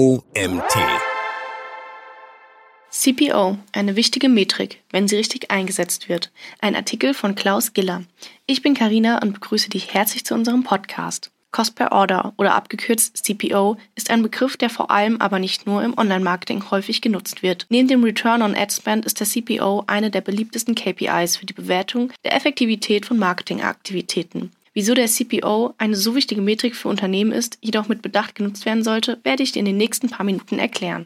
OMT. 0.00 0.78
CPO, 2.90 3.58
eine 3.72 3.96
wichtige 3.96 4.30
Metrik, 4.30 4.80
wenn 4.88 5.06
sie 5.06 5.16
richtig 5.16 5.50
eingesetzt 5.50 6.08
wird. 6.08 6.32
Ein 6.58 6.74
Artikel 6.74 7.12
von 7.12 7.34
Klaus 7.34 7.74
Giller. 7.74 8.04
Ich 8.46 8.62
bin 8.62 8.72
Karina 8.72 9.20
und 9.20 9.34
begrüße 9.34 9.68
dich 9.68 9.92
herzlich 9.92 10.24
zu 10.24 10.32
unserem 10.32 10.64
Podcast. 10.64 11.30
Cost 11.50 11.74
per 11.74 11.92
Order 11.92 12.32
oder 12.38 12.54
abgekürzt 12.54 13.18
CPO 13.26 13.76
ist 13.94 14.08
ein 14.08 14.22
Begriff, 14.22 14.56
der 14.56 14.70
vor 14.70 14.90
allem 14.90 15.20
aber 15.20 15.38
nicht 15.38 15.66
nur 15.66 15.82
im 15.82 15.98
Online-Marketing 15.98 16.70
häufig 16.70 17.02
genutzt 17.02 17.42
wird. 17.42 17.66
Neben 17.68 17.88
dem 17.88 18.02
Return 18.02 18.40
on 18.40 18.56
Ad 18.56 18.72
Spend 18.72 19.04
ist 19.04 19.20
der 19.20 19.26
CPO 19.26 19.84
eine 19.86 20.10
der 20.10 20.22
beliebtesten 20.22 20.74
KPIs 20.74 21.36
für 21.36 21.44
die 21.44 21.52
Bewertung 21.52 22.10
der 22.24 22.34
Effektivität 22.34 23.04
von 23.04 23.18
Marketingaktivitäten. 23.18 24.50
Wieso 24.80 24.94
der 24.94 25.08
CPO 25.08 25.74
eine 25.76 25.94
so 25.94 26.14
wichtige 26.14 26.40
Metrik 26.40 26.74
für 26.74 26.88
Unternehmen 26.88 27.32
ist, 27.32 27.58
jedoch 27.60 27.88
mit 27.88 28.00
Bedacht 28.00 28.34
genutzt 28.34 28.64
werden 28.64 28.82
sollte, 28.82 29.20
werde 29.24 29.42
ich 29.42 29.52
dir 29.52 29.58
in 29.58 29.66
den 29.66 29.76
nächsten 29.76 30.08
paar 30.08 30.24
Minuten 30.24 30.58
erklären. 30.58 31.04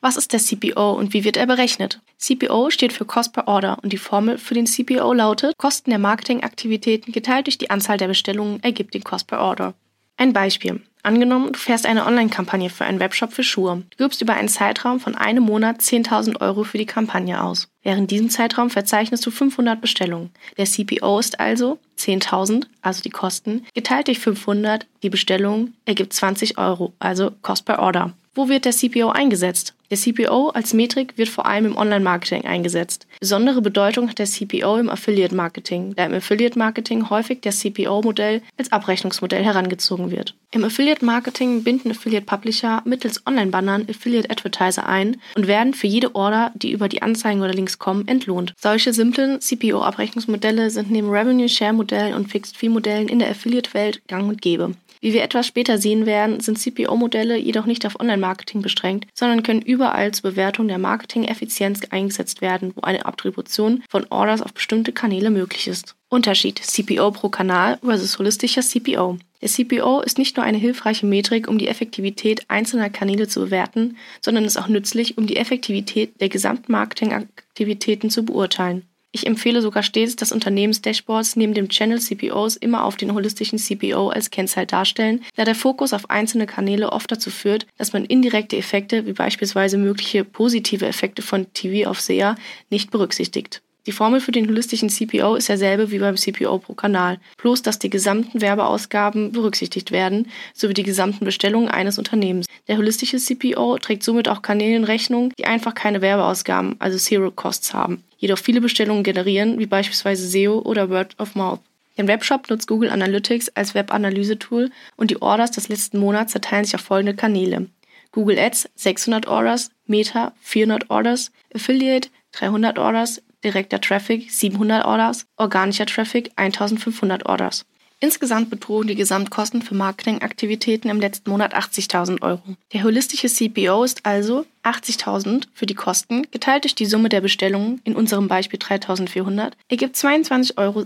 Was 0.00 0.16
ist 0.16 0.32
der 0.32 0.40
CPO 0.40 0.94
und 0.94 1.12
wie 1.12 1.22
wird 1.22 1.36
er 1.36 1.46
berechnet? 1.46 2.00
CPO 2.18 2.70
steht 2.70 2.92
für 2.92 3.04
Cost 3.04 3.32
per 3.32 3.46
Order 3.46 3.78
und 3.84 3.92
die 3.92 3.98
Formel 3.98 4.36
für 4.36 4.54
den 4.54 4.66
CPO 4.66 5.12
lautet, 5.12 5.56
Kosten 5.58 5.90
der 5.90 6.00
Marketingaktivitäten 6.00 7.12
geteilt 7.12 7.46
durch 7.46 7.56
die 7.56 7.70
Anzahl 7.70 7.98
der 7.98 8.08
Bestellungen 8.08 8.60
ergibt 8.64 8.94
den 8.94 9.04
Cost 9.04 9.28
per 9.28 9.38
Order. 9.38 9.74
Ein 10.16 10.32
Beispiel. 10.32 10.82
Angenommen, 11.04 11.52
du 11.52 11.58
fährst 11.58 11.84
eine 11.84 12.06
Online-Kampagne 12.06 12.70
für 12.70 12.86
einen 12.86 12.98
Webshop 12.98 13.34
für 13.34 13.42
Schuhe. 13.44 13.82
Du 13.98 14.04
gibst 14.04 14.22
über 14.22 14.32
einen 14.32 14.48
Zeitraum 14.48 15.00
von 15.00 15.14
einem 15.14 15.44
Monat 15.44 15.80
10.000 15.80 16.40
Euro 16.40 16.64
für 16.64 16.78
die 16.78 16.86
Kampagne 16.86 17.44
aus. 17.44 17.68
Während 17.82 18.10
diesem 18.10 18.30
Zeitraum 18.30 18.70
verzeichnest 18.70 19.26
du 19.26 19.30
500 19.30 19.82
Bestellungen. 19.82 20.30
Der 20.56 20.64
CPO 20.64 21.18
ist 21.18 21.38
also 21.38 21.78
10.000, 21.98 22.64
also 22.80 23.02
die 23.02 23.10
Kosten, 23.10 23.66
geteilt 23.74 24.08
durch 24.08 24.18
500, 24.18 24.86
die 25.02 25.10
Bestellung, 25.10 25.74
ergibt 25.84 26.14
20 26.14 26.56
Euro, 26.56 26.94
also 27.00 27.32
Cost 27.42 27.66
per 27.66 27.80
Order. 27.80 28.14
Wo 28.34 28.48
wird 28.48 28.64
der 28.64 28.72
CPO 28.72 29.10
eingesetzt? 29.10 29.74
Der 29.94 30.00
CPO 30.00 30.48
als 30.48 30.74
Metrik 30.74 31.16
wird 31.18 31.28
vor 31.28 31.46
allem 31.46 31.66
im 31.66 31.76
Online-Marketing 31.76 32.46
eingesetzt. 32.46 33.06
Besondere 33.20 33.62
Bedeutung 33.62 34.08
hat 34.08 34.18
der 34.18 34.26
CPO 34.26 34.76
im 34.78 34.90
Affiliate-Marketing, 34.90 35.94
da 35.94 36.06
im 36.06 36.14
Affiliate-Marketing 36.14 37.10
häufig 37.10 37.42
der 37.42 37.52
CPO-Modell 37.52 38.42
als 38.58 38.72
Abrechnungsmodell 38.72 39.44
herangezogen 39.44 40.10
wird. 40.10 40.34
Im 40.50 40.64
Affiliate-Marketing 40.64 41.62
binden 41.62 41.92
Affiliate-Publisher 41.92 42.82
mittels 42.84 43.24
Online-Bannern 43.24 43.86
Affiliate-Advertiser 43.88 44.84
ein 44.84 45.16
und 45.36 45.46
werden 45.46 45.74
für 45.74 45.86
jede 45.86 46.16
Order, 46.16 46.50
die 46.56 46.72
über 46.72 46.88
die 46.88 47.02
Anzeigen 47.02 47.42
oder 47.42 47.52
Links 47.52 47.78
kommen, 47.78 48.08
entlohnt. 48.08 48.52
Solche 48.60 48.92
simplen 48.92 49.40
CPO-Abrechnungsmodelle 49.40 50.70
sind 50.70 50.90
neben 50.90 51.08
Revenue-Share-Modellen 51.08 52.14
und 52.14 52.32
Fixed-Fee-Modellen 52.32 53.08
in 53.08 53.20
der 53.20 53.30
Affiliate-Welt 53.30 54.02
gang 54.08 54.28
und 54.28 54.42
gäbe. 54.42 54.74
Wie 55.04 55.12
wir 55.12 55.22
etwas 55.22 55.46
später 55.46 55.76
sehen 55.76 56.06
werden, 56.06 56.40
sind 56.40 56.58
CPO-Modelle 56.58 57.36
jedoch 57.36 57.66
nicht 57.66 57.84
auf 57.84 58.00
Online-Marketing 58.00 58.62
beschränkt, 58.62 59.06
sondern 59.12 59.42
können 59.42 59.60
überall 59.60 60.12
zur 60.12 60.30
Bewertung 60.30 60.66
der 60.66 60.78
Marketing-Effizienz 60.78 61.82
eingesetzt 61.90 62.40
werden, 62.40 62.72
wo 62.74 62.80
eine 62.80 63.04
Attribution 63.04 63.82
von 63.90 64.06
Orders 64.08 64.40
auf 64.40 64.54
bestimmte 64.54 64.92
Kanäle 64.92 65.28
möglich 65.28 65.68
ist. 65.68 65.94
Unterschied 66.08 66.58
CPO 66.58 67.10
pro 67.10 67.28
Kanal 67.28 67.78
versus 67.84 68.18
holistischer 68.18 68.62
CPO. 68.62 69.18
Der 69.42 69.48
CPO 69.50 70.00
ist 70.00 70.16
nicht 70.16 70.38
nur 70.38 70.46
eine 70.46 70.56
hilfreiche 70.56 71.04
Metrik, 71.04 71.48
um 71.48 71.58
die 71.58 71.68
Effektivität 71.68 72.46
einzelner 72.48 72.88
Kanäle 72.88 73.28
zu 73.28 73.40
bewerten, 73.40 73.98
sondern 74.22 74.46
ist 74.46 74.56
auch 74.56 74.68
nützlich, 74.68 75.18
um 75.18 75.26
die 75.26 75.36
Effektivität 75.36 76.18
der 76.22 76.30
gesamten 76.30 76.72
Marketingaktivitäten 76.72 78.08
zu 78.08 78.24
beurteilen. 78.24 78.88
Ich 79.14 79.28
empfehle 79.28 79.62
sogar 79.62 79.84
stets, 79.84 80.16
dass 80.16 80.32
Unternehmensdashboards 80.32 81.36
neben 81.36 81.54
dem 81.54 81.68
Channel 81.68 82.00
CPOs 82.00 82.56
immer 82.56 82.82
auf 82.82 82.96
den 82.96 83.14
holistischen 83.14 83.60
CPO 83.60 84.08
als 84.08 84.30
Kennzahl 84.30 84.66
darstellen, 84.66 85.22
da 85.36 85.44
der 85.44 85.54
Fokus 85.54 85.92
auf 85.92 86.10
einzelne 86.10 86.46
Kanäle 86.46 86.90
oft 86.90 87.12
dazu 87.12 87.30
führt, 87.30 87.68
dass 87.78 87.92
man 87.92 88.04
indirekte 88.06 88.56
Effekte 88.56 89.06
wie 89.06 89.12
beispielsweise 89.12 89.78
mögliche 89.78 90.24
positive 90.24 90.88
Effekte 90.88 91.22
von 91.22 91.46
TV 91.52 91.88
auf 91.88 92.00
SEA 92.00 92.34
nicht 92.70 92.90
berücksichtigt. 92.90 93.62
Die 93.86 93.92
Formel 93.92 94.20
für 94.20 94.32
den 94.32 94.48
holistischen 94.48 94.88
CPO 94.88 95.34
ist 95.34 95.50
derselbe 95.50 95.90
wie 95.90 95.98
beim 95.98 96.16
CPO 96.16 96.58
pro 96.58 96.72
Kanal, 96.72 97.18
bloß 97.36 97.60
dass 97.60 97.78
die 97.78 97.90
gesamten 97.90 98.40
Werbeausgaben 98.40 99.32
berücksichtigt 99.32 99.92
werden, 99.92 100.30
sowie 100.54 100.72
die 100.72 100.82
gesamten 100.82 101.26
Bestellungen 101.26 101.68
eines 101.68 101.98
Unternehmens. 101.98 102.46
Der 102.66 102.78
holistische 102.78 103.18
CPO 103.18 103.76
trägt 103.78 104.02
somit 104.02 104.28
auch 104.28 104.40
Kanälen 104.40 104.84
Rechnung, 104.84 105.32
die 105.38 105.44
einfach 105.44 105.74
keine 105.74 106.00
Werbeausgaben, 106.00 106.76
also 106.78 106.96
Zero 106.96 107.30
Costs 107.30 107.74
haben, 107.74 108.02
jedoch 108.16 108.38
viele 108.38 108.62
Bestellungen 108.62 109.04
generieren, 109.04 109.58
wie 109.58 109.66
beispielsweise 109.66 110.26
SEO 110.26 110.60
oder 110.60 110.88
Word 110.88 111.14
of 111.18 111.34
Mouth. 111.34 111.60
Den 111.98 112.08
Webshop 112.08 112.48
nutzt 112.48 112.66
Google 112.66 112.90
Analytics 112.90 113.50
als 113.50 113.74
Webanalyse-Tool 113.74 114.70
und 114.96 115.10
die 115.10 115.20
Orders 115.20 115.50
des 115.50 115.68
letzten 115.68 115.98
Monats 115.98 116.32
zerteilen 116.32 116.64
sich 116.64 116.74
auf 116.74 116.80
folgende 116.80 117.14
Kanäle. 117.14 117.66
Google 118.12 118.38
Ads 118.38 118.70
600 118.76 119.26
Orders, 119.26 119.70
Meta 119.86 120.32
400 120.40 120.88
Orders, 120.88 121.32
Affiliate 121.54 122.08
300 122.32 122.78
Orders, 122.78 123.20
direkter 123.44 123.80
Traffic 123.80 124.30
700 124.30 124.84
Orders, 124.84 125.26
organischer 125.36 125.86
Traffic 125.86 126.32
1500 126.36 127.26
Orders. 127.26 127.66
Insgesamt 128.00 128.50
betrugen 128.50 128.88
die 128.88 128.96
Gesamtkosten 128.96 129.62
für 129.62 129.74
Marketingaktivitäten 129.74 130.90
im 130.90 131.00
letzten 131.00 131.30
Monat 131.30 131.54
80.000 131.54 132.20
Euro. 132.22 132.42
Der 132.72 132.82
holistische 132.82 133.28
CPO 133.28 133.82
ist 133.84 134.04
also 134.04 134.44
80.000 134.62 135.44
für 135.54 135.66
die 135.66 135.74
Kosten 135.74 136.26
geteilt 136.30 136.64
durch 136.64 136.74
die 136.74 136.86
Summe 136.86 137.08
der 137.08 137.22
Bestellungen, 137.22 137.80
in 137.84 137.96
unserem 137.96 138.28
Beispiel 138.28 138.58
3.400, 138.58 139.52
ergibt 139.68 139.96
22,86 139.96 140.58
Euro 140.58 140.84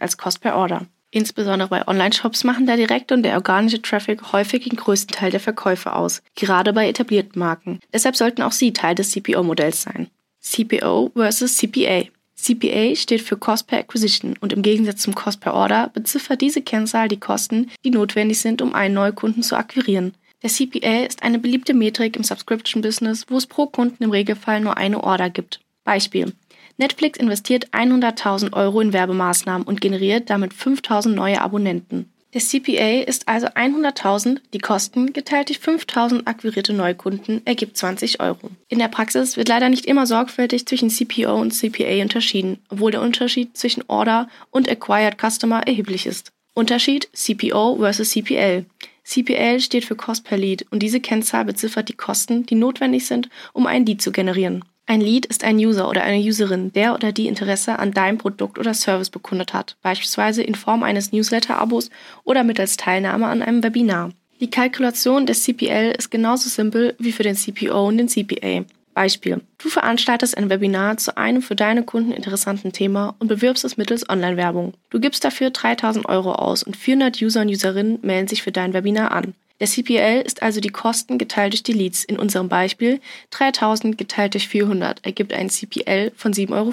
als 0.00 0.16
Kost 0.16 0.40
per 0.40 0.56
Order. 0.56 0.86
Insbesondere 1.12 1.68
bei 1.68 1.86
Online-Shops 1.86 2.42
machen 2.42 2.66
der 2.66 2.78
direkte 2.78 3.12
und 3.14 3.22
der 3.22 3.34
organische 3.34 3.82
Traffic 3.82 4.32
häufig 4.32 4.64
den 4.64 4.76
größten 4.76 5.14
Teil 5.14 5.30
der 5.30 5.40
Verkäufe 5.40 5.94
aus, 5.94 6.22
gerade 6.34 6.72
bei 6.72 6.88
etablierten 6.88 7.38
Marken. 7.38 7.80
Deshalb 7.92 8.16
sollten 8.16 8.40
auch 8.42 8.52
sie 8.52 8.72
Teil 8.72 8.94
des 8.94 9.10
CPO-Modells 9.10 9.82
sein. 9.82 10.08
CPO 10.42 11.12
versus 11.14 11.56
CPA. 11.56 12.04
CPA 12.34 12.96
steht 12.96 13.22
für 13.22 13.36
Cost 13.36 13.68
per 13.68 13.78
Acquisition 13.78 14.34
und 14.40 14.52
im 14.52 14.62
Gegensatz 14.62 15.02
zum 15.02 15.14
Cost 15.14 15.40
per 15.40 15.54
Order 15.54 15.90
beziffert 15.94 16.40
diese 16.40 16.60
Kennzahl 16.60 17.08
die 17.08 17.20
Kosten, 17.20 17.70
die 17.84 17.90
notwendig 17.90 18.40
sind, 18.40 18.60
um 18.60 18.74
einen 18.74 18.94
Neukunden 18.94 19.42
zu 19.42 19.56
akquirieren. 19.56 20.14
Der 20.42 20.50
CPA 20.50 21.04
ist 21.04 21.22
eine 21.22 21.38
beliebte 21.38 21.72
Metrik 21.72 22.16
im 22.16 22.24
Subscription-Business, 22.24 23.26
wo 23.28 23.36
es 23.36 23.46
pro 23.46 23.66
Kunden 23.66 24.02
im 24.02 24.10
Regelfall 24.10 24.60
nur 24.60 24.76
eine 24.76 25.04
Order 25.04 25.30
gibt. 25.30 25.60
Beispiel. 25.84 26.32
Netflix 26.78 27.18
investiert 27.18 27.68
100.000 27.70 28.52
Euro 28.54 28.80
in 28.80 28.92
Werbemaßnahmen 28.92 29.66
und 29.66 29.80
generiert 29.80 30.30
damit 30.30 30.52
5.000 30.52 31.10
neue 31.10 31.40
Abonnenten. 31.40 32.10
Der 32.34 32.40
CPA 32.40 33.02
ist 33.02 33.28
also 33.28 33.46
100.000, 33.48 34.38
die 34.54 34.58
Kosten 34.58 35.12
geteilt 35.12 35.50
durch 35.50 35.58
5.000 35.58 36.26
akquirierte 36.26 36.72
Neukunden 36.72 37.42
ergibt 37.44 37.76
20 37.76 38.20
Euro. 38.20 38.50
In 38.68 38.78
der 38.78 38.88
Praxis 38.88 39.36
wird 39.36 39.48
leider 39.48 39.68
nicht 39.68 39.84
immer 39.84 40.06
sorgfältig 40.06 40.64
zwischen 40.64 40.88
CPO 40.88 41.38
und 41.38 41.50
CPA 41.52 42.00
unterschieden, 42.00 42.58
obwohl 42.70 42.90
der 42.90 43.02
Unterschied 43.02 43.54
zwischen 43.56 43.84
Order 43.86 44.28
und 44.50 44.70
Acquired 44.70 45.18
Customer 45.20 45.60
erheblich 45.66 46.06
ist. 46.06 46.32
Unterschied 46.54 47.08
CPO 47.12 47.76
versus 47.76 48.10
CPL. 48.10 48.64
CPL 49.04 49.60
steht 49.60 49.84
für 49.84 49.96
Cost 49.96 50.24
per 50.24 50.38
Lead 50.38 50.64
und 50.70 50.82
diese 50.82 51.00
Kennzahl 51.00 51.44
beziffert 51.44 51.88
die 51.90 51.96
Kosten, 51.96 52.46
die 52.46 52.54
notwendig 52.54 53.06
sind, 53.06 53.28
um 53.52 53.66
ein 53.66 53.84
Lead 53.84 54.00
zu 54.00 54.10
generieren. 54.10 54.64
Ein 54.86 55.00
Lead 55.00 55.26
ist 55.26 55.44
ein 55.44 55.56
User 55.56 55.88
oder 55.88 56.02
eine 56.02 56.22
Userin, 56.22 56.72
der 56.72 56.94
oder 56.94 57.12
die 57.12 57.28
Interesse 57.28 57.78
an 57.78 57.92
deinem 57.92 58.18
Produkt 58.18 58.58
oder 58.58 58.74
Service 58.74 59.10
bekundet 59.10 59.54
hat, 59.54 59.76
beispielsweise 59.82 60.42
in 60.42 60.54
Form 60.54 60.82
eines 60.82 61.12
Newsletter-Abos 61.12 61.90
oder 62.24 62.42
mittels 62.42 62.76
Teilnahme 62.76 63.26
an 63.26 63.42
einem 63.42 63.62
Webinar. 63.62 64.10
Die 64.40 64.50
Kalkulation 64.50 65.24
des 65.24 65.44
CPL 65.44 65.94
ist 65.96 66.10
genauso 66.10 66.48
simpel 66.48 66.96
wie 66.98 67.12
für 67.12 67.22
den 67.22 67.36
CPO 67.36 67.86
und 67.86 67.98
den 67.98 68.08
CPA. 68.08 68.64
Beispiel. 68.94 69.40
Du 69.58 69.68
veranstaltest 69.68 70.36
ein 70.36 70.50
Webinar 70.50 70.98
zu 70.98 71.16
einem 71.16 71.42
für 71.42 71.56
deine 71.56 71.82
Kunden 71.82 72.12
interessanten 72.12 72.72
Thema 72.72 73.14
und 73.18 73.28
bewirbst 73.28 73.64
es 73.64 73.76
mittels 73.76 74.08
Online-Werbung. 74.08 74.74
Du 74.90 75.00
gibst 75.00 75.24
dafür 75.24 75.50
3000 75.50 76.06
Euro 76.06 76.32
aus 76.32 76.62
und 76.62 76.76
400 76.76 77.22
User 77.22 77.40
und 77.40 77.48
Userinnen 77.48 77.98
melden 78.02 78.28
sich 78.28 78.42
für 78.42 78.52
dein 78.52 78.74
Webinar 78.74 79.12
an. 79.12 79.34
Der 79.62 79.68
CPL 79.68 80.22
ist 80.22 80.42
also 80.42 80.58
die 80.58 80.70
Kosten 80.70 81.18
geteilt 81.18 81.52
durch 81.52 81.62
die 81.62 81.72
Leads. 81.72 82.02
In 82.02 82.18
unserem 82.18 82.48
Beispiel 82.48 83.00
3000 83.30 83.96
geteilt 83.96 84.34
durch 84.34 84.48
400 84.48 85.06
ergibt 85.06 85.32
ein 85.32 85.50
CPL 85.50 86.10
von 86.16 86.32
7,50 86.32 86.50
Euro. 86.50 86.72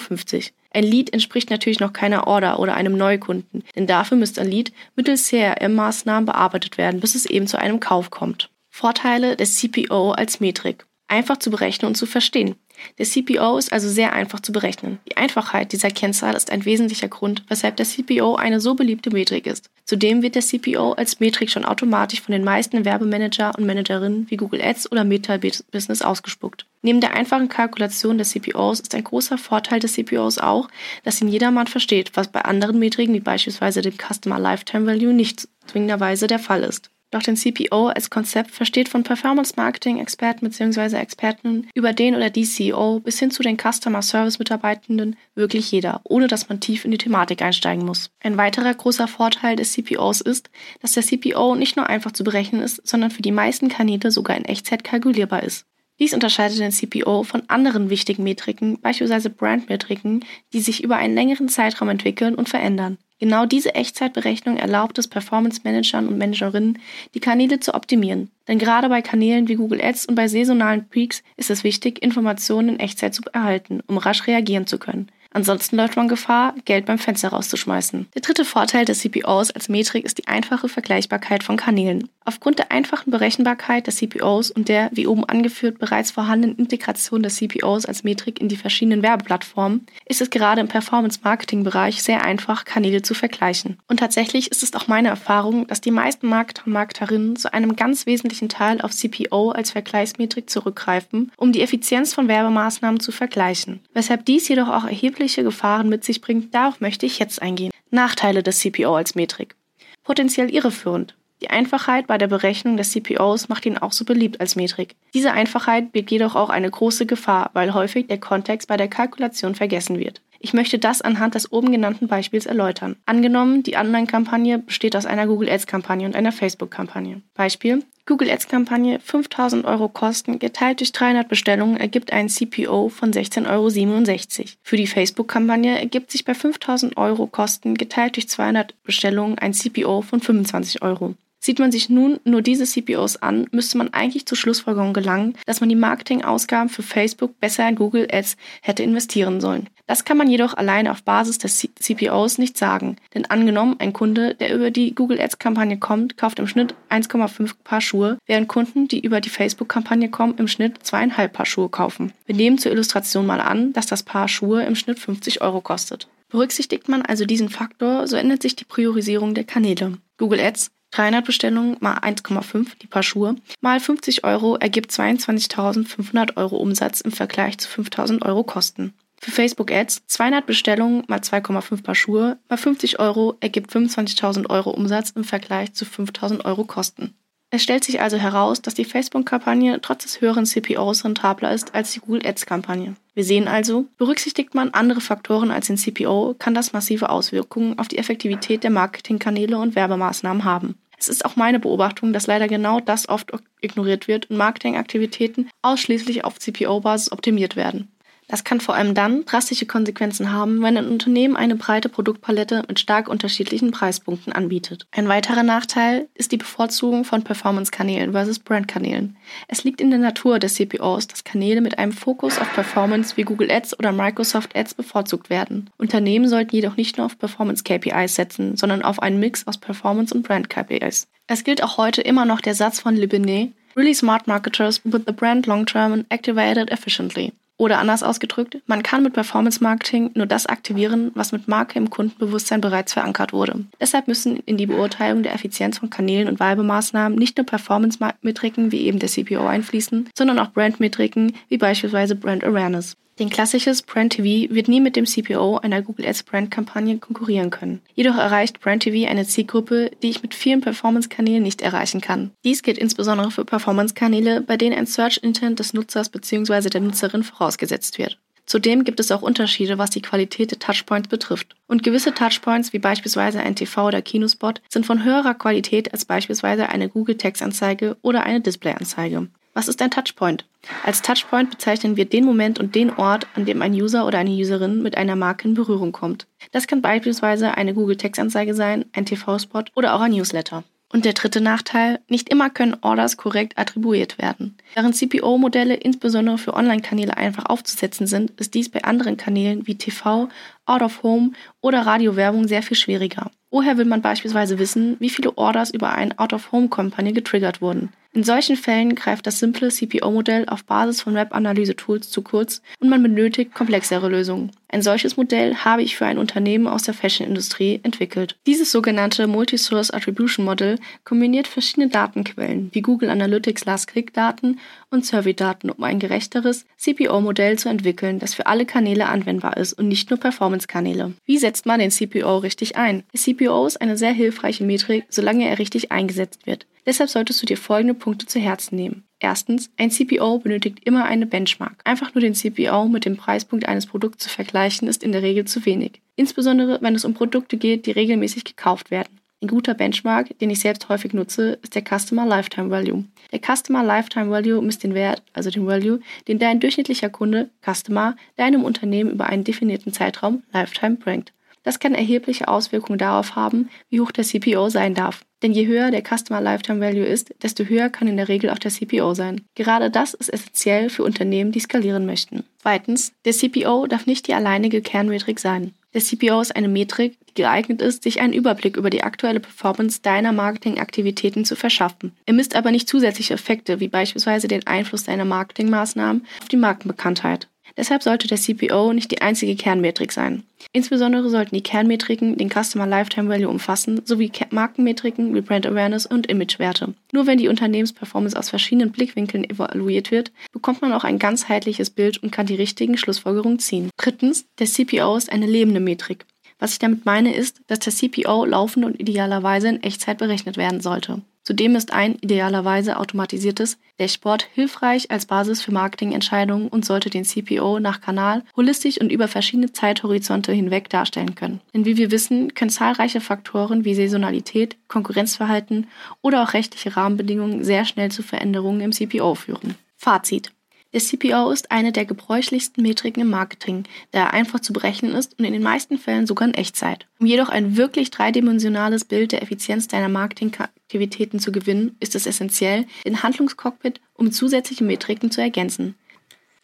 Ein 0.73 0.83
Lead 0.85 1.13
entspricht 1.13 1.51
natürlich 1.51 1.79
noch 1.79 1.93
keiner 1.93 2.25
Order 2.25 2.57
oder 2.57 2.73
einem 2.73 2.97
Neukunden, 2.97 3.63
denn 3.75 3.85
dafür 3.85 4.17
müsste 4.17 4.41
ein 4.41 4.49
Lead 4.49 4.73
mittels 4.95 5.29
CRM-Maßnahmen 5.29 6.25
bearbeitet 6.25 6.79
werden, 6.79 6.99
bis 6.99 7.13
es 7.13 7.27
eben 7.27 7.45
zu 7.45 7.59
einem 7.59 7.79
Kauf 7.79 8.09
kommt. 8.09 8.49
Vorteile 8.71 9.35
des 9.35 9.57
CPO 9.57 10.13
als 10.13 10.39
Metrik. 10.39 10.87
Einfach 11.07 11.37
zu 11.37 11.51
berechnen 11.51 11.89
und 11.89 11.95
zu 11.95 12.07
verstehen. 12.07 12.55
Der 12.97 13.05
CPO 13.05 13.57
ist 13.57 13.71
also 13.71 13.89
sehr 13.89 14.13
einfach 14.13 14.39
zu 14.39 14.51
berechnen. 14.51 14.99
Die 15.07 15.17
Einfachheit 15.17 15.71
dieser 15.71 15.89
Kennzahl 15.89 16.35
ist 16.35 16.51
ein 16.51 16.65
wesentlicher 16.65 17.07
Grund, 17.07 17.43
weshalb 17.47 17.77
der 17.77 17.85
CPO 17.85 18.35
eine 18.35 18.59
so 18.59 18.75
beliebte 18.75 19.11
Metrik 19.11 19.47
ist. 19.47 19.69
Zudem 19.85 20.21
wird 20.21 20.35
der 20.35 20.41
CPO 20.41 20.93
als 20.93 21.19
Metrik 21.19 21.49
schon 21.49 21.65
automatisch 21.65 22.21
von 22.21 22.31
den 22.31 22.43
meisten 22.43 22.85
Werbemanager 22.85 23.53
und 23.57 23.65
Managerinnen 23.65 24.29
wie 24.29 24.37
Google 24.37 24.61
Ads 24.61 24.91
oder 24.91 25.03
Meta 25.03 25.37
Business 25.37 26.01
ausgespuckt. 26.01 26.65
Neben 26.81 27.01
der 27.01 27.15
einfachen 27.15 27.49
Kalkulation 27.49 28.17
des 28.17 28.29
CPOs 28.29 28.79
ist 28.79 28.95
ein 28.95 29.03
großer 29.03 29.37
Vorteil 29.37 29.79
des 29.79 29.93
CPOs 29.93 30.37
auch, 30.37 30.69
dass 31.03 31.21
ihn 31.21 31.27
jedermann 31.27 31.67
versteht, 31.67 32.11
was 32.15 32.27
bei 32.27 32.41
anderen 32.41 32.79
Metriken 32.79 33.13
wie 33.13 33.19
beispielsweise 33.19 33.81
dem 33.81 33.95
Customer 33.97 34.39
Lifetime 34.39 34.85
Value 34.85 35.13
nicht 35.13 35.47
zwingenderweise 35.65 36.27
der 36.27 36.39
Fall 36.39 36.63
ist. 36.63 36.89
Doch 37.11 37.23
den 37.23 37.35
CPO 37.35 37.87
als 37.87 38.11
Konzept 38.11 38.51
versteht 38.51 38.87
von 38.87 39.03
Performance-Marketing-Experten 39.03 40.47
bzw. 40.47 40.97
Experten 40.97 41.67
über 41.73 41.91
den 41.91 42.15
oder 42.15 42.29
die 42.29 42.43
CEO 42.43 42.99
bis 42.99 43.17
hin 43.17 43.31
zu 43.31 43.41
den 43.41 43.57
Customer-Service-Mitarbeitenden 43.57 45.15
wirklich 45.33 45.71
jeder, 45.71 46.01
ohne 46.03 46.27
dass 46.27 46.49
man 46.49 46.59
tief 46.59 46.85
in 46.85 46.91
die 46.91 46.99
Thematik 46.99 47.41
einsteigen 47.41 47.83
muss. 47.83 48.11
Ein 48.21 48.37
weiterer 48.37 48.73
großer 48.73 49.07
Vorteil 49.07 49.55
des 49.55 49.73
CPOs 49.73 50.21
ist, 50.21 50.51
dass 50.81 50.91
der 50.91 51.03
CPO 51.03 51.55
nicht 51.55 51.77
nur 51.77 51.87
einfach 51.87 52.11
zu 52.11 52.23
berechnen 52.23 52.61
ist, 52.61 52.87
sondern 52.87 53.09
für 53.09 53.23
die 53.23 53.31
meisten 53.31 53.69
Kanäle 53.69 54.11
sogar 54.11 54.37
in 54.37 54.45
Echtzeit 54.45 54.83
kalkulierbar 54.83 55.41
ist. 55.41 55.65
Dies 55.99 56.13
unterscheidet 56.13 56.59
den 56.59 56.71
CPO 56.71 57.23
von 57.23 57.43
anderen 57.47 57.89
wichtigen 57.89 58.23
Metriken, 58.23 58.79
beispielsweise 58.79 59.29
Brandmetriken, 59.29 60.23
die 60.53 60.61
sich 60.61 60.83
über 60.83 60.95
einen 60.95 61.13
längeren 61.13 61.49
Zeitraum 61.49 61.89
entwickeln 61.89 62.35
und 62.35 62.47
verändern. 62.47 62.97
Genau 63.19 63.45
diese 63.45 63.75
Echtzeitberechnung 63.75 64.55
erlaubt 64.55 64.97
es 64.97 65.09
Performance-Managern 65.09 66.07
und 66.07 66.17
Managerinnen, 66.17 66.79
die 67.13 67.19
Kanäle 67.19 67.59
zu 67.59 67.73
optimieren. 67.73 68.31
Denn 68.47 68.59
gerade 68.59 68.87
bei 68.87 69.01
Kanälen 69.01 69.49
wie 69.49 69.55
Google 69.55 69.81
Ads 69.81 70.05
und 70.05 70.15
bei 70.15 70.29
saisonalen 70.29 70.87
Peaks 70.87 71.21
ist 71.35 71.49
es 71.49 71.65
wichtig, 71.65 72.01
Informationen 72.01 72.69
in 72.69 72.79
Echtzeit 72.79 73.13
zu 73.13 73.21
erhalten, 73.33 73.81
um 73.87 73.97
rasch 73.97 74.25
reagieren 74.25 74.67
zu 74.67 74.79
können. 74.79 75.11
Ansonsten 75.31 75.75
läuft 75.75 75.95
man 75.95 76.07
Gefahr, 76.07 76.55
Geld 76.65 76.85
beim 76.85 76.97
Fenster 76.97 77.29
rauszuschmeißen. 77.29 78.07
Der 78.15 78.21
dritte 78.21 78.45
Vorteil 78.45 78.85
des 78.85 78.99
CPOs 78.99 79.51
als 79.51 79.69
Metrik 79.69 80.03
ist 80.05 80.17
die 80.17 80.27
einfache 80.27 80.69
Vergleichbarkeit 80.69 81.43
von 81.43 81.55
Kanälen. 81.55 82.09
Aufgrund 82.29 82.59
der 82.59 82.71
einfachen 82.71 83.09
Berechenbarkeit 83.09 83.87
des 83.87 83.97
CPOs 83.97 84.51
und 84.51 84.69
der, 84.69 84.89
wie 84.93 85.07
oben 85.07 85.25
angeführt, 85.25 85.79
bereits 85.79 86.11
vorhandenen 86.11 86.57
Integration 86.57 87.23
des 87.23 87.37
CPOs 87.37 87.85
als 87.85 88.03
Metrik 88.03 88.39
in 88.39 88.49
die 88.49 88.55
verschiedenen 88.55 89.01
Werbeplattformen, 89.01 89.87
ist 90.05 90.21
es 90.21 90.29
gerade 90.29 90.61
im 90.61 90.67
Performance-Marketing-Bereich 90.67 92.03
sehr 92.03 92.23
einfach, 92.23 92.65
Kanäle 92.65 93.01
zu 93.01 93.15
vergleichen. 93.15 93.79
Und 93.87 93.99
tatsächlich 93.99 94.51
ist 94.51 94.61
es 94.61 94.75
auch 94.75 94.87
meine 94.87 95.09
Erfahrung, 95.09 95.65
dass 95.65 95.81
die 95.81 95.89
meisten 95.89 96.27
Marketer 96.27 96.67
und 96.67 96.73
Marketerinnen 96.73 97.35
zu 97.35 97.51
einem 97.51 97.75
ganz 97.75 98.05
wesentlichen 98.05 98.47
Teil 98.47 98.79
auf 98.81 98.91
CPO 98.91 99.49
als 99.49 99.71
Vergleichsmetrik 99.71 100.49
zurückgreifen, 100.49 101.31
um 101.35 101.51
die 101.51 101.61
Effizienz 101.61 102.13
von 102.13 102.27
Werbemaßnahmen 102.27 102.99
zu 102.99 103.11
vergleichen. 103.11 103.79
Weshalb 103.93 104.23
dies 104.25 104.47
jedoch 104.47 104.69
auch 104.69 104.85
erheblich 104.85 105.09
erhebliche 105.09 105.43
Gefahren 105.43 105.89
mit 105.89 106.03
sich 106.03 106.21
bringt, 106.21 106.53
darauf 106.53 106.81
möchte 106.81 107.05
ich 107.05 107.19
jetzt 107.19 107.41
eingehen. 107.41 107.71
Nachteile 107.89 108.43
des 108.43 108.59
CPO 108.59 108.95
als 108.95 109.15
Metrik. 109.15 109.55
Potenziell 110.03 110.53
irreführend. 110.53 111.15
Die 111.41 111.49
Einfachheit 111.49 112.07
bei 112.07 112.17
der 112.17 112.27
Berechnung 112.27 112.75
des 112.75 112.91
CPOs 112.91 113.47
macht 113.47 113.65
ihn 113.65 113.77
auch 113.77 113.93
so 113.93 114.03
beliebt 114.03 114.41
als 114.41 114.55
Metrik. 114.55 114.95
Diese 115.13 115.31
Einfachheit 115.31 115.93
birgt 115.93 116.11
jedoch 116.11 116.35
auch 116.35 116.49
eine 116.49 116.69
große 116.69 117.05
Gefahr, 117.05 117.49
weil 117.53 117.73
häufig 117.73 118.07
der 118.07 118.19
Kontext 118.19 118.67
bei 118.67 118.75
der 118.75 118.89
Kalkulation 118.89 119.55
vergessen 119.55 119.99
wird. 119.99 120.21
Ich 120.41 120.53
möchte 120.53 120.79
das 120.79 121.01
anhand 121.01 121.35
des 121.35 121.51
oben 121.51 121.71
genannten 121.71 122.07
Beispiels 122.07 122.45
erläutern. 122.45 122.95
Angenommen, 123.05 123.61
die 123.61 123.75
Online-Kampagne 123.75 124.59
besteht 124.59 124.95
aus 124.95 125.05
einer 125.05 125.27
Google 125.27 125.49
Ads-Kampagne 125.49 126.07
und 126.07 126.15
einer 126.15 126.31
Facebook-Kampagne. 126.31 127.21
Beispiel: 127.33 127.83
Google 128.05 128.31
Ads-Kampagne 128.31 128.99
5000 129.01 129.65
Euro 129.65 129.89
Kosten 129.89 130.39
geteilt 130.39 130.79
durch 130.79 130.93
300 130.93 131.27
Bestellungen 131.27 131.77
ergibt 131.77 132.13
einen 132.13 132.29
CPO 132.29 132.87
von 132.87 133.11
16,67 133.11 134.39
Euro. 134.39 134.47
Für 134.63 134.77
die 134.77 134.87
Facebook-Kampagne 134.87 135.77
ergibt 135.77 136.09
sich 136.09 136.23
bei 136.23 136.33
5000 136.33 136.95
Euro 136.95 137.27
Kosten 137.27 137.75
geteilt 137.75 138.15
durch 138.15 138.29
200 138.29 138.81
Bestellungen 138.83 139.37
ein 139.37 139.53
CPO 139.53 140.01
von 140.01 140.21
25 140.21 140.81
Euro. 140.81 141.15
Sieht 141.41 141.59
man 141.59 141.71
sich 141.71 141.89
nun 141.89 142.19
nur 142.25 142.41
diese 142.41 142.65
CPOs 142.65 143.17
an, 143.17 143.47
müsste 143.51 143.77
man 143.77 143.93
eigentlich 143.93 144.25
zur 144.25 144.37
Schlussfolgerung 144.37 144.93
gelangen, 144.93 145.35
dass 145.45 145.61
man 145.61 145.69
die 145.69 145.75
Marketingausgaben 145.75 146.69
für 146.69 146.83
Facebook 146.83 147.39
besser 147.39 147.67
in 147.69 147.75
Google 147.75 148.07
Ads 148.11 148.35
hätte 148.61 148.83
investieren 148.83 149.39
sollen. 149.39 149.69
Das 149.87 150.05
kann 150.05 150.17
man 150.17 150.29
jedoch 150.29 150.53
alleine 150.53 150.91
auf 150.91 151.01
Basis 151.03 151.37
des 151.37 151.67
CPOs 151.79 152.37
nicht 152.37 152.57
sagen, 152.57 152.97
denn 153.13 153.25
angenommen, 153.25 153.77
ein 153.79 153.93
Kunde, 153.93 154.35
der 154.35 154.53
über 154.53 154.69
die 154.69 154.93
Google 154.93 155.19
Ads 155.19 155.39
Kampagne 155.39 155.77
kommt, 155.77 156.17
kauft 156.17 156.39
im 156.39 156.47
Schnitt 156.47 156.75
1,5 156.89 157.55
Paar 157.63 157.81
Schuhe, 157.81 158.17
während 158.25 158.49
Kunden, 158.49 158.87
die 158.87 158.99
über 158.99 159.21
die 159.21 159.29
Facebook 159.29 159.69
Kampagne 159.69 160.09
kommen, 160.09 160.35
im 160.37 160.47
Schnitt 160.47 160.83
zweieinhalb 160.83 161.33
Paar 161.33 161.45
Schuhe 161.45 161.69
kaufen. 161.69 162.11
Wir 162.25 162.35
nehmen 162.35 162.57
zur 162.57 162.71
Illustration 162.71 163.25
mal 163.25 163.41
an, 163.41 163.73
dass 163.73 163.87
das 163.87 164.03
Paar 164.03 164.27
Schuhe 164.27 164.63
im 164.63 164.75
Schnitt 164.75 164.99
50 164.99 165.41
Euro 165.41 165.61
kostet. 165.61 166.07
Berücksichtigt 166.29 166.89
man 166.89 167.01
also 167.01 167.25
diesen 167.25 167.49
Faktor, 167.49 168.07
so 168.07 168.15
ändert 168.15 168.43
sich 168.43 168.55
die 168.55 168.65
Priorisierung 168.65 169.33
der 169.33 169.45
Kanäle. 169.45 169.97
Google 170.17 170.41
Ads 170.41 170.69
300 170.91 171.25
Bestellungen 171.25 171.77
mal 171.79 171.97
1,5, 171.99 172.77
die 172.81 172.87
Paar 172.87 173.03
Schuhe, 173.03 173.35
mal 173.61 173.79
50 173.79 174.23
Euro 174.23 174.55
ergibt 174.55 174.91
22.500 174.91 176.37
Euro 176.37 176.57
Umsatz 176.57 177.01
im 177.01 177.11
Vergleich 177.11 177.57
zu 177.57 177.69
5.000 177.69 178.25
Euro 178.25 178.43
Kosten. 178.43 178.93
Für 179.21 179.31
Facebook 179.31 179.71
Ads 179.71 180.07
200 180.07 180.45
Bestellungen 180.45 181.03
mal 181.07 181.19
2,5 181.19 181.83
Paar 181.83 181.95
Schuhe 181.95 182.37
mal 182.47 182.57
50 182.57 182.99
Euro 182.99 183.37
ergibt 183.41 183.71
25.000 183.71 184.49
Euro 184.49 184.71
Umsatz 184.71 185.11
im 185.11 185.25
Vergleich 185.25 185.73
zu 185.73 185.85
5.000 185.85 186.45
Euro 186.45 186.63
Kosten. 186.63 187.13
Es 187.51 187.63
stellt 187.63 187.83
sich 187.83 187.99
also 187.99 188.17
heraus, 188.17 188.61
dass 188.61 188.75
die 188.75 188.85
Facebook-Kampagne 188.85 189.81
trotz 189.81 190.03
des 190.03 190.21
höheren 190.21 190.45
CPOs 190.45 191.03
rentabler 191.03 191.51
ist 191.51 191.73
als 191.73 191.91
die 191.91 191.99
Google 191.99 192.25
Ads-Kampagne. 192.25 192.95
Wir 193.15 193.23
sehen 193.23 193.47
also, 193.47 193.87
berücksichtigt 193.97 194.53
man 194.53 194.69
andere 194.69 195.01
Faktoren 195.01 195.49
als 195.49 195.65
den 195.67 195.77
CPO, 195.77 196.35
kann 196.37 196.53
das 196.53 196.73
massive 196.73 197.09
Auswirkungen 197.09 197.79
auf 197.79 197.87
die 197.87 197.97
Effektivität 197.97 198.63
der 198.63 198.69
Marketingkanäle 198.69 199.57
und 199.57 199.75
Werbemaßnahmen 199.75 200.43
haben. 200.43 200.75
Es 200.99 201.07
ist 201.07 201.23
auch 201.23 201.35
meine 201.35 201.59
Beobachtung, 201.59 202.11
dass 202.11 202.27
leider 202.27 202.47
genau 202.47 202.79
das 202.81 203.07
oft 203.07 203.31
ignoriert 203.61 204.07
wird 204.07 204.29
und 204.29 204.37
Marketingaktivitäten 204.37 205.49
ausschließlich 205.61 206.25
auf 206.25 206.39
CPO-Basis 206.39 207.11
optimiert 207.11 207.55
werden. 207.55 207.89
Das 208.29 208.43
kann 208.43 208.61
vor 208.61 208.75
allem 208.75 208.93
dann 208.93 209.25
drastische 209.25 209.65
Konsequenzen 209.65 210.31
haben, 210.31 210.61
wenn 210.61 210.77
ein 210.77 210.87
Unternehmen 210.87 211.35
eine 211.35 211.55
breite 211.55 211.89
Produktpalette 211.89 212.63
mit 212.67 212.79
stark 212.79 213.09
unterschiedlichen 213.09 213.71
Preispunkten 213.71 214.31
anbietet. 214.31 214.85
Ein 214.91 215.07
weiterer 215.07 215.41
Nachteil 215.41 216.07
ist 216.13 216.31
die 216.31 216.37
Bevorzugung 216.37 217.05
von 217.05 217.23
Performance-Kanälen 217.23 218.11
versus 218.11 218.37
Brand-Kanälen. 218.37 219.17
Es 219.47 219.63
liegt 219.63 219.81
in 219.81 219.89
der 219.89 219.97
Natur 219.97 220.37
des 220.37 220.53
CPOs, 220.53 221.07
dass 221.07 221.23
Kanäle 221.23 221.59
mit 221.59 221.79
einem 221.79 221.91
Fokus 221.91 222.37
auf 222.37 222.53
Performance 222.53 223.17
wie 223.17 223.23
Google 223.23 223.49
Ads 223.49 223.79
oder 223.79 223.91
Microsoft 223.91 224.55
Ads 224.55 224.75
bevorzugt 224.75 225.31
werden. 225.31 225.71
Unternehmen 225.79 226.29
sollten 226.29 226.55
jedoch 226.55 226.77
nicht 226.77 226.97
nur 226.97 227.07
auf 227.07 227.17
Performance-KPIs 227.17 228.13
setzen, 228.13 228.55
sondern 228.57 228.83
auf 228.83 229.01
einen 229.01 229.19
Mix 229.19 229.47
aus 229.47 229.57
Performance- 229.57 230.13
und 230.13 230.21
Brand-KPIs. 230.21 231.07
Es 231.25 231.43
gilt 231.43 231.63
auch 231.63 231.77
heute 231.77 232.01
immer 232.01 232.25
noch 232.25 232.41
der 232.41 232.53
Satz 232.53 232.79
von 232.79 232.95
Libinet, 232.95 233.53
Really 233.75 233.93
smart 233.93 234.27
marketers 234.27 234.81
with 234.83 235.03
the 235.05 235.13
brand 235.13 235.45
long 235.45 235.65
term 235.65 235.93
and 235.93 236.05
activated 236.09 236.69
efficiently. 236.69 237.31
Oder 237.59 237.79
anders 237.79 238.03
ausgedrückt, 238.03 238.57
man 238.67 238.83
kann 238.83 239.03
mit 239.03 239.11
Performance 239.11 239.61
Marketing 239.61 240.11
nur 240.15 240.25
das 240.25 240.45
aktivieren, 240.45 241.11
was 241.13 241.33
mit 241.33 241.49
Marke 241.49 241.77
im 241.77 241.89
Kundenbewusstsein 241.89 242.61
bereits 242.61 242.93
verankert 242.93 243.33
wurde. 243.33 243.65
Deshalb 243.81 244.07
müssen 244.07 244.37
in 244.45 244.55
die 244.55 244.65
Beurteilung 244.65 245.23
der 245.23 245.33
Effizienz 245.33 245.77
von 245.77 245.89
Kanälen 245.89 246.29
und 246.29 246.39
Werbemaßnahmen 246.39 247.19
nicht 247.19 247.35
nur 247.35 247.45
Performance-Metriken 247.45 248.71
wie 248.71 248.83
eben 248.83 248.99
der 248.99 249.09
CPO 249.09 249.45
einfließen, 249.45 250.09
sondern 250.17 250.39
auch 250.39 250.53
Brand-Metriken 250.53 251.33
wie 251.49 251.57
beispielsweise 251.57 252.15
Brand 252.15 252.45
Awareness. 252.45 252.95
Denn 253.19 253.29
klassisches 253.29 253.81
Brand 253.81 254.13
TV 254.13 254.53
wird 254.53 254.69
nie 254.69 254.79
mit 254.79 254.95
dem 254.95 255.05
CPO 255.05 255.57
einer 255.57 255.81
Google 255.81 256.07
Ads 256.07 256.23
Brand 256.23 256.51
Kampagne 256.51 256.97
konkurrieren 256.97 257.49
können. 257.49 257.81
Jedoch 257.93 258.15
erreicht 258.15 258.61
Brand 258.61 258.83
TV 258.83 259.09
eine 259.09 259.27
Zielgruppe, 259.27 259.91
die 260.01 260.09
ich 260.09 260.21
mit 260.21 260.33
vielen 260.33 260.61
Performance 260.61 261.09
Kanälen 261.09 261.43
nicht 261.43 261.61
erreichen 261.61 261.99
kann. 261.99 262.31
Dies 262.45 262.63
gilt 262.63 262.77
insbesondere 262.77 263.29
für 263.29 263.43
Performance 263.43 263.93
Kanäle, 263.93 264.39
bei 264.39 264.55
denen 264.55 264.77
ein 264.77 264.85
Search 264.85 265.19
Intent 265.21 265.59
des 265.59 265.73
Nutzers 265.73 266.09
bzw. 266.09 266.69
der 266.69 266.81
Nutzerin 266.81 267.23
vorausgesetzt 267.23 267.97
wird. 267.97 268.17
Zudem 268.49 268.83
gibt 268.83 268.99
es 268.99 269.11
auch 269.11 269.21
Unterschiede, 269.21 269.77
was 269.77 269.91
die 269.91 270.01
Qualität 270.01 270.49
der 270.49 270.57
Touchpoints 270.57 271.07
betrifft. 271.07 271.55
Und 271.67 271.83
gewisse 271.83 272.15
Touchpoints, 272.15 272.73
wie 272.73 272.79
beispielsweise 272.79 273.41
ein 273.41 273.53
TV- 273.53 273.85
oder 273.85 274.01
Kinospot, 274.01 274.61
sind 274.69 274.87
von 274.87 275.03
höherer 275.03 275.35
Qualität 275.35 275.93
als 275.93 276.05
beispielsweise 276.05 276.67
eine 276.69 276.89
Google-Textanzeige 276.89 277.97
oder 278.01 278.23
eine 278.23 278.41
Displayanzeige. 278.41 279.27
Was 279.53 279.67
ist 279.67 279.81
ein 279.81 279.91
Touchpoint? 279.91 280.45
Als 280.83 281.01
Touchpoint 281.01 281.49
bezeichnen 281.49 281.97
wir 281.97 282.05
den 282.05 282.25
Moment 282.25 282.59
und 282.59 282.75
den 282.75 282.91
Ort, 282.91 283.27
an 283.35 283.45
dem 283.45 283.61
ein 283.61 283.73
User 283.73 284.05
oder 284.05 284.19
eine 284.19 284.29
Userin 284.29 284.81
mit 284.81 284.97
einer 284.97 285.15
Marke 285.15 285.47
in 285.47 285.53
Berührung 285.53 285.91
kommt. 285.91 286.27
Das 286.51 286.67
kann 286.67 286.81
beispielsweise 286.81 287.55
eine 287.55 287.73
Google-Textanzeige 287.73 288.53
sein, 288.53 288.85
ein 288.93 289.05
TV-Spot 289.05 289.63
oder 289.75 289.95
auch 289.95 290.01
ein 290.01 290.11
Newsletter. 290.11 290.63
Und 290.91 291.05
der 291.05 291.13
dritte 291.13 291.39
Nachteil, 291.39 291.99
nicht 292.07 292.29
immer 292.29 292.49
können 292.49 292.77
Orders 292.81 293.15
korrekt 293.15 293.59
attribuiert 293.59 294.17
werden. 294.17 294.57
Während 294.73 294.95
CPO-Modelle 294.95 295.75
insbesondere 295.75 296.39
für 296.39 296.55
Online-Kanäle 296.55 297.15
einfach 297.15 297.45
aufzusetzen 297.45 298.07
sind, 298.07 298.31
ist 298.39 298.55
dies 298.55 298.69
bei 298.69 298.83
anderen 298.83 299.15
Kanälen 299.15 299.67
wie 299.67 299.75
TV, 299.75 300.29
Out 300.65 300.81
of 300.81 301.03
Home 301.03 301.31
oder 301.61 301.85
Radiowerbung 301.85 302.47
sehr 302.47 302.63
viel 302.63 302.77
schwieriger. 302.77 303.29
Woher 303.51 303.77
will 303.77 303.85
man 303.85 304.01
beispielsweise 304.01 304.57
wissen, 304.57 304.95
wie 304.99 305.09
viele 305.09 305.37
Orders 305.37 305.69
über 305.69 305.93
eine 305.93 306.17
Out-of-Home-Kampagne 306.17 307.13
getriggert 307.13 307.61
wurden? 307.61 307.93
In 308.11 308.23
solchen 308.23 308.55
Fällen 308.55 308.95
greift 308.95 309.27
das 309.27 309.39
simple 309.39 309.69
CPO-Modell 309.69 310.49
auf 310.49 310.63
Basis 310.65 311.01
von 311.01 311.13
Web-Analyse-Tools 311.13 312.09
zu 312.09 312.21
kurz 312.23 312.61
und 312.79 312.89
man 312.89 313.03
benötigt 313.03 313.53
komplexere 313.53 314.09
Lösungen. 314.09 314.51
Ein 314.71 314.83
solches 314.83 315.17
Modell 315.17 315.55
habe 315.55 315.81
ich 315.81 315.97
für 315.97 316.05
ein 316.05 316.19
Unternehmen 316.19 316.67
aus 316.67 316.83
der 316.83 316.93
Fashion-Industrie 316.93 317.79
entwickelt. 317.81 318.37
Dieses 318.45 318.71
sogenannte 318.71 319.25
Multi-Source 319.25 319.89
Attribution 319.89 320.45
Model 320.45 320.77
kombiniert 321.03 321.47
verschiedene 321.47 321.87
Datenquellen 321.87 322.69
wie 322.71 322.83
Google 322.83 323.09
Analytics 323.09 323.65
Last-Click-Daten 323.65 324.59
und 324.91 325.05
Survey-Daten, 325.05 325.71
um 325.71 325.83
ein 325.83 325.97
gerechteres 325.97 326.65
CPO-Modell 326.77 327.57
zu 327.57 327.67
entwickeln, 327.67 328.19
das 328.19 328.35
für 328.35 328.45
alle 328.45 328.67
Kanäle 328.67 329.07
anwendbar 329.07 329.57
ist 329.57 329.73
und 329.73 329.87
nicht 329.87 330.11
nur 330.11 330.19
Performance-Kanäle. 330.19 331.13
Wie 331.25 331.39
setzt 331.39 331.65
man 331.65 331.79
den 331.79 331.89
CPO 331.89 332.37
richtig 332.37 332.77
ein? 332.77 333.03
Der 333.11 333.19
CPO 333.19 333.65
ist 333.65 333.81
eine 333.81 333.97
sehr 333.97 334.13
hilfreiche 334.13 334.63
Metrik, 334.63 335.05
solange 335.09 335.49
er 335.49 335.57
richtig 335.57 335.91
eingesetzt 335.91 336.45
wird. 336.45 336.67
Deshalb 336.85 337.09
solltest 337.09 337.41
du 337.41 337.47
dir 337.47 337.57
folgende 337.57 337.95
Punkte 337.95 338.27
zu 338.27 338.39
Herzen 338.39 338.75
nehmen. 338.75 339.03
Erstens, 339.19 339.69
ein 339.77 339.91
CPO 339.91 340.39
benötigt 340.39 340.79
immer 340.85 341.05
eine 341.05 341.25
Benchmark. 341.25 341.81
Einfach 341.83 342.15
nur 342.15 342.21
den 342.21 342.33
CPO 342.33 342.87
mit 342.87 343.03
dem 343.03 343.17
Preispunkt 343.17 343.67
eines 343.67 343.85
Produkts 343.85 344.23
zu 344.23 344.29
vergleichen, 344.29 344.87
ist 344.87 345.03
in 345.03 345.11
der 345.11 345.21
Regel 345.21 345.45
zu 345.45 345.65
wenig. 345.65 346.01
Insbesondere, 346.15 346.79
wenn 346.81 346.95
es 346.95 347.03
um 347.03 347.13
Produkte 347.13 347.57
geht, 347.57 347.85
die 347.85 347.91
regelmäßig 347.91 348.45
gekauft 348.45 348.91
werden. 348.91 349.19
Ein 349.41 349.47
guter 349.47 349.73
Benchmark, 349.73 350.37
den 350.39 350.49
ich 350.49 350.59
selbst 350.59 350.89
häufig 350.89 351.13
nutze, 351.13 351.59
ist 351.61 351.73
der 351.75 351.83
Customer 351.83 352.25
Lifetime 352.25 352.69
Value. 352.69 353.05
Der 353.31 353.39
Customer 353.39 353.83
Lifetime 353.83 354.29
Value 354.29 354.61
misst 354.61 354.83
den 354.83 354.93
Wert, 354.93 355.23
also 355.31 355.49
den 355.49 355.65
Value, 355.65 356.01
den 356.27 356.39
dein 356.39 356.59
durchschnittlicher 356.59 357.09
Kunde, 357.09 357.49
Customer, 357.65 358.17
deinem 358.35 358.65
Unternehmen 358.65 359.11
über 359.11 359.27
einen 359.27 359.45
definierten 359.45 359.93
Zeitraum, 359.93 360.43
Lifetime, 360.51 360.97
bringt. 360.97 361.31
Das 361.69 361.77
kann 361.77 361.93
erhebliche 361.93 362.47
Auswirkungen 362.47 362.97
darauf 362.97 363.35
haben, 363.35 363.69
wie 363.91 364.01
hoch 364.01 364.09
der 364.09 364.23
CPO 364.23 364.69
sein 364.69 364.95
darf. 364.95 365.21
Denn 365.43 365.51
je 365.51 365.67
höher 365.67 365.91
der 365.91 366.01
Customer 366.01 366.41
Lifetime 366.41 366.81
Value 366.81 367.05
ist, 367.05 367.31
desto 367.43 367.63
höher 367.63 367.89
kann 367.89 368.07
in 368.07 368.17
der 368.17 368.27
Regel 368.27 368.49
auch 368.49 368.57
der 368.57 368.71
CPO 368.71 369.13
sein. 369.13 369.41
Gerade 369.53 369.91
das 369.91 370.15
ist 370.15 370.33
essentiell 370.33 370.89
für 370.89 371.03
Unternehmen, 371.03 371.51
die 371.51 371.59
skalieren 371.59 372.07
möchten. 372.07 372.43
Zweitens, 372.57 373.13
der 373.23 373.33
CPO 373.33 373.85
darf 373.85 374.07
nicht 374.07 374.25
die 374.25 374.33
alleinige 374.33 374.81
Kernmetrik 374.81 375.39
sein. 375.39 375.75
Der 375.93 376.01
CPO 376.01 376.41
ist 376.41 376.55
eine 376.55 376.69
Metrik, 376.69 377.19
die 377.29 377.35
geeignet 377.35 377.83
ist, 377.83 378.01
sich 378.01 378.19
einen 378.19 378.33
Überblick 378.33 378.75
über 378.75 378.89
die 378.89 379.03
aktuelle 379.03 379.39
Performance 379.39 380.01
deiner 380.01 380.31
Marketingaktivitäten 380.31 381.45
zu 381.45 381.55
verschaffen. 381.55 382.13
Er 382.25 382.33
misst 382.33 382.55
aber 382.55 382.71
nicht 382.71 382.89
zusätzliche 382.89 383.35
Effekte, 383.35 383.79
wie 383.79 383.89
beispielsweise 383.89 384.47
den 384.47 384.65
Einfluss 384.65 385.03
deiner 385.03 385.25
Marketingmaßnahmen 385.25 386.25
auf 386.41 386.47
die 386.47 386.57
Markenbekanntheit. 386.57 387.47
Deshalb 387.79 388.03
sollte 388.03 388.27
der 388.27 388.37
CPO 388.37 388.91
nicht 388.91 389.09
die 389.09 389.21
einzige 389.21 389.55
Kernmetrik 389.55 390.11
sein. 390.11 390.43
Insbesondere 390.73 391.29
sollten 391.29 391.55
die 391.55 391.63
Kernmetriken 391.63 392.35
den 392.35 392.49
Customer 392.49 392.85
Lifetime 392.85 393.29
Value 393.29 393.47
umfassen, 393.47 394.01
sowie 394.03 394.29
Markenmetriken 394.49 395.33
wie 395.33 395.39
Brand 395.39 395.65
Awareness 395.65 396.05
und 396.05 396.27
Imagewerte. 396.27 396.93
Nur 397.13 397.25
wenn 397.25 397.37
die 397.37 397.47
Unternehmensperformance 397.47 398.37
aus 398.37 398.49
verschiedenen 398.49 398.91
Blickwinkeln 398.91 399.49
evaluiert 399.49 400.11
wird, 400.11 400.33
bekommt 400.51 400.81
man 400.81 400.91
auch 400.91 401.05
ein 401.05 401.19
ganzheitliches 401.19 401.89
Bild 401.89 402.21
und 402.21 402.31
kann 402.31 402.47
die 402.47 402.55
richtigen 402.55 402.97
Schlussfolgerungen 402.97 403.59
ziehen. 403.59 403.91
Drittens, 403.95 404.43
der 404.59 404.67
CPO 404.67 405.15
ist 405.15 405.31
eine 405.31 405.47
lebende 405.47 405.79
Metrik. 405.79 406.25
Was 406.59 406.73
ich 406.73 406.79
damit 406.79 407.05
meine 407.05 407.33
ist, 407.33 407.61
dass 407.67 407.79
der 407.79 407.93
CPO 407.93 408.43
laufend 408.43 408.83
und 408.83 408.99
idealerweise 408.99 409.69
in 409.69 409.83
Echtzeit 409.83 410.17
berechnet 410.17 410.57
werden 410.57 410.81
sollte. 410.81 411.21
Zudem 411.49 411.75
ist 411.75 411.93
ein 411.93 412.13
idealerweise 412.21 412.97
automatisiertes 412.97 413.79
Dashboard 413.97 414.47
hilfreich 414.53 415.09
als 415.09 415.25
Basis 415.25 415.63
für 415.63 415.71
Marketingentscheidungen 415.71 416.67
und 416.67 416.85
sollte 416.85 417.09
den 417.09 417.25
CPO 417.25 417.79
nach 417.79 418.01
Kanal 418.01 418.43
holistisch 418.55 419.01
und 419.01 419.11
über 419.11 419.27
verschiedene 419.27 419.73
Zeithorizonte 419.73 420.51
hinweg 420.51 420.89
darstellen 420.89 421.33
können. 421.33 421.59
Denn 421.73 421.85
wie 421.85 421.97
wir 421.97 422.11
wissen, 422.11 422.53
können 422.53 422.69
zahlreiche 422.69 423.19
Faktoren 423.19 423.83
wie 423.83 423.95
Saisonalität, 423.95 424.77
Konkurrenzverhalten 424.89 425.87
oder 426.21 426.43
auch 426.43 426.53
rechtliche 426.53 426.95
Rahmenbedingungen 426.95 427.63
sehr 427.63 427.83
schnell 427.83 428.11
zu 428.11 428.21
Veränderungen 428.21 428.81
im 428.81 428.91
CPO 428.91 429.33
führen. 429.33 429.73
Fazit. 429.95 430.51
Der 430.91 431.01
CPO 431.01 431.51
ist 431.51 431.69
eine 431.69 431.91
der 431.91 432.05
gebräuchlichsten 432.05 432.81
Metriken 432.81 433.21
im 433.21 433.29
Marketing, 433.29 433.83
da 434.11 434.21
er 434.21 434.33
einfach 434.33 434.59
zu 434.59 434.73
berechnen 434.73 435.13
ist 435.13 435.37
und 435.37 435.45
in 435.45 435.53
den 435.53 435.61
meisten 435.61 435.99
Fällen 435.99 436.25
sogar 436.25 436.47
in 436.47 436.55
Echtzeit. 436.55 437.05
Um 437.19 437.27
jedoch 437.27 437.49
ein 437.49 437.77
wirklich 437.77 438.09
dreidimensionales 438.09 439.05
Bild 439.05 439.31
der 439.31 439.43
Effizienz 439.43 439.87
deiner 439.87 440.09
Marketingaktivitäten 440.09 441.39
zu 441.39 441.51
gewinnen, 441.51 441.95
ist 441.99 442.15
es 442.15 442.25
essentiell, 442.25 442.87
den 443.05 443.21
Handlungscockpit 443.21 444.01
um 444.15 444.31
zusätzliche 444.31 444.83
Metriken 444.83 445.29
zu 445.29 445.41
ergänzen. 445.41 445.93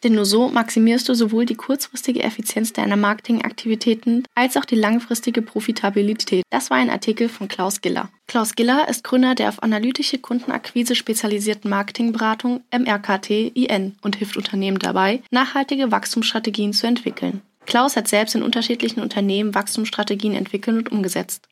Denn 0.03 0.13
nur 0.13 0.25
so 0.25 0.49
maximierst 0.49 1.07
du 1.09 1.13
sowohl 1.13 1.45
die 1.45 1.55
kurzfristige 1.55 2.23
Effizienz 2.23 2.73
deiner 2.73 2.95
Marketingaktivitäten 2.95 4.23
als 4.35 4.57
auch 4.57 4.65
die 4.65 4.75
langfristige 4.75 5.41
Profitabilität. 5.41 6.43
Das 6.49 6.69
war 6.69 6.77
ein 6.77 6.89
Artikel 6.89 7.29
von 7.29 7.47
Klaus 7.47 7.81
Giller. 7.81 8.09
Klaus 8.27 8.55
Giller 8.55 8.87
ist 8.89 9.03
Gründer 9.03 9.35
der 9.35 9.49
auf 9.49 9.63
analytische 9.63 10.19
Kundenakquise 10.19 10.95
spezialisierten 10.95 11.69
Marketingberatung 11.69 12.61
MRKT-IN 12.71 13.95
und 14.01 14.15
hilft 14.15 14.37
Unternehmen 14.37 14.79
dabei, 14.79 15.21
nachhaltige 15.31 15.91
Wachstumsstrategien 15.91 16.73
zu 16.73 16.87
entwickeln. 16.87 17.41
Klaus 17.65 17.95
hat 17.95 18.07
selbst 18.07 18.35
in 18.35 18.43
unterschiedlichen 18.43 19.01
Unternehmen 19.01 19.55
Wachstumsstrategien 19.55 20.35
entwickelt 20.35 20.77
und 20.77 20.91
umgesetzt. 20.91 21.47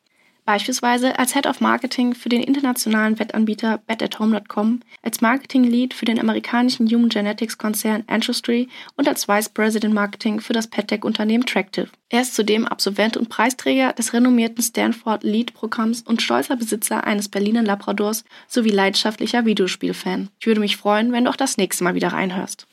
Beispielsweise 0.46 1.18
als 1.18 1.32
Head 1.32 1.46
of 1.46 1.60
Marketing 1.60 2.14
für 2.14 2.28
den 2.28 2.42
internationalen 2.42 3.18
Wettanbieter 3.18 3.78
BetAtHome.com, 3.86 4.80
als 5.02 5.22
Marketing 5.22 5.64
Lead 5.64 5.94
für 5.94 6.04
den 6.04 6.20
amerikanischen 6.20 6.86
Human 6.86 7.08
Genetics 7.08 7.56
Konzern 7.56 8.04
Ancestry 8.08 8.68
und 8.96 9.08
als 9.08 9.26
Vice 9.26 9.48
President 9.48 9.94
Marketing 9.94 10.40
für 10.40 10.52
das 10.52 10.66
PetTech-Unternehmen 10.66 11.46
Tractive. 11.46 11.88
Er 12.10 12.20
ist 12.20 12.34
zudem 12.34 12.66
Absolvent 12.66 13.16
und 13.16 13.30
Preisträger 13.30 13.94
des 13.94 14.12
renommierten 14.12 14.62
Stanford 14.62 15.24
Lead-Programms 15.24 16.02
und 16.02 16.20
stolzer 16.20 16.56
Besitzer 16.56 17.04
eines 17.04 17.28
Berliner 17.28 17.62
Labradors 17.62 18.24
sowie 18.46 18.70
leidenschaftlicher 18.70 19.46
Videospielfan. 19.46 20.28
Ich 20.38 20.46
würde 20.46 20.60
mich 20.60 20.76
freuen, 20.76 21.10
wenn 21.12 21.24
du 21.24 21.30
auch 21.30 21.36
das 21.36 21.56
nächste 21.56 21.84
Mal 21.84 21.94
wieder 21.94 22.08
reinhörst. 22.08 22.66